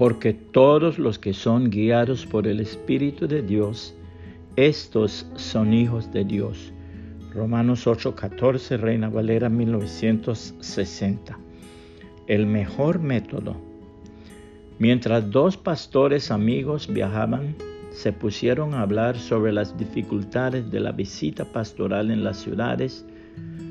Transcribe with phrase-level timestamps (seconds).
[0.00, 3.94] porque todos los que son guiados por el Espíritu de Dios,
[4.56, 6.72] estos son hijos de Dios.
[7.34, 11.38] Romanos 8:14, Reina Valera 1960.
[12.28, 13.56] El mejor método.
[14.78, 17.54] Mientras dos pastores amigos viajaban,
[17.90, 23.04] se pusieron a hablar sobre las dificultades de la visita pastoral en las ciudades,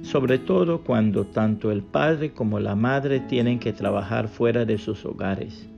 [0.00, 5.04] sobre todo cuando tanto el padre como la madre tienen que trabajar fuera de sus
[5.04, 5.68] hogares.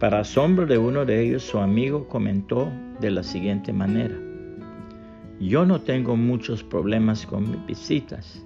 [0.00, 2.72] Para asombro de uno de ellos, su amigo comentó
[3.02, 4.16] de la siguiente manera.
[5.38, 8.42] Yo no tengo muchos problemas con mis visitas.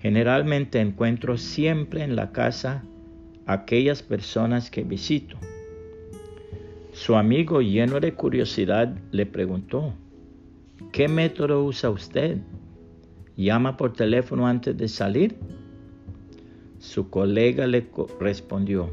[0.00, 2.82] Generalmente encuentro siempre en la casa
[3.44, 5.36] aquellas personas que visito.
[6.92, 9.92] Su amigo, lleno de curiosidad, le preguntó,
[10.90, 12.38] ¿qué método usa usted?
[13.36, 15.36] ¿Llama por teléfono antes de salir?
[16.78, 17.86] Su colega le
[18.18, 18.90] respondió,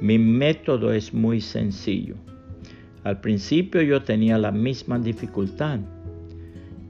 [0.00, 2.16] mi método es muy sencillo.
[3.04, 5.80] Al principio yo tenía la misma dificultad,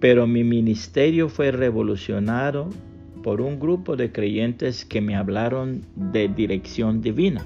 [0.01, 2.71] pero mi ministerio fue revolucionado
[3.23, 7.45] por un grupo de creyentes que me hablaron de dirección divina.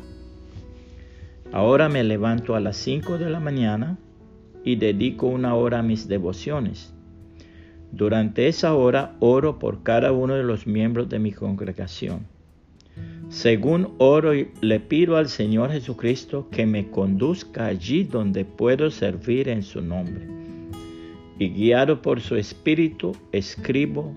[1.53, 3.98] Ahora me levanto a las 5 de la mañana
[4.64, 6.94] y dedico una hora a mis devociones.
[7.92, 12.27] Durante esa hora oro por cada uno de los miembros de mi congregación.
[13.31, 19.62] Según oro, le pido al Señor Jesucristo que me conduzca allí donde puedo servir en
[19.62, 20.27] su nombre.
[21.39, 24.12] Y guiado por su Espíritu, escribo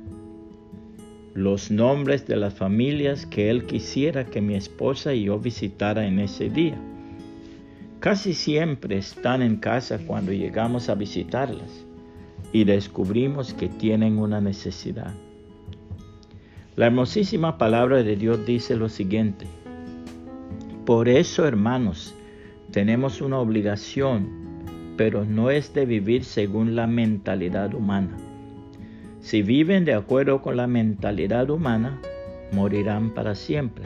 [1.36, 6.18] los nombres de las familias que Él quisiera que mi esposa y yo visitara en
[6.18, 6.82] ese día.
[8.00, 11.86] Casi siempre están en casa cuando llegamos a visitarlas
[12.52, 15.14] y descubrimos que tienen una necesidad.
[16.76, 19.46] La hermosísima palabra de Dios dice lo siguiente.
[20.88, 22.16] Por eso, hermanos,
[22.72, 24.28] tenemos una obligación,
[24.98, 28.18] pero no es de vivir según la mentalidad humana.
[29.22, 32.02] Si viven de acuerdo con la mentalidad humana,
[32.52, 33.86] morirán para siempre.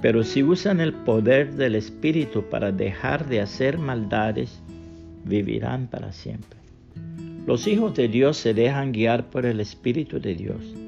[0.00, 4.62] Pero si usan el poder del Espíritu para dejar de hacer maldades,
[5.24, 6.58] vivirán para siempre.
[7.46, 10.83] Los hijos de Dios se dejan guiar por el Espíritu de Dios.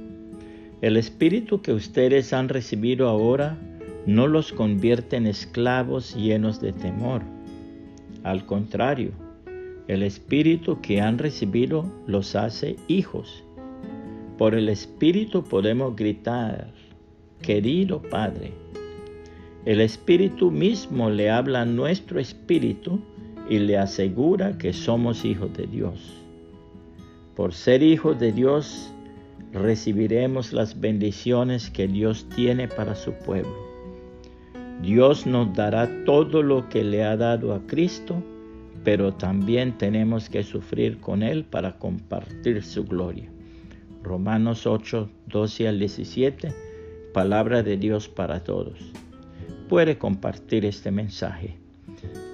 [0.83, 3.57] El espíritu que ustedes han recibido ahora
[4.05, 7.23] no los convierte en esclavos llenos de temor.
[8.25, 9.13] Al contrario,
[9.89, 13.43] el espíritu que han recibido los hace hijos.
[14.37, 16.73] Por el espíritu podemos gritar,
[17.41, 18.53] querido Padre.
[19.65, 23.01] El espíritu mismo le habla a nuestro espíritu
[23.49, 26.23] y le asegura que somos hijos de Dios.
[27.35, 28.93] Por ser hijos de Dios,
[29.53, 33.55] recibiremos las bendiciones que Dios tiene para su pueblo.
[34.83, 38.23] Dios nos dará todo lo que le ha dado a Cristo,
[38.85, 43.31] pero también tenemos que sufrir con Él para compartir su gloria.
[44.03, 46.55] Romanos 8, 12 al 17,
[47.13, 48.79] palabra de Dios para todos.
[49.69, 51.59] Puede compartir este mensaje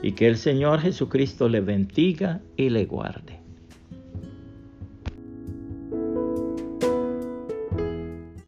[0.02, 3.41] y que el Señor Jesucristo le bendiga y le guarde.